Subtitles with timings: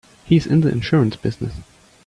[0.25, 1.53] He's in the insurance business.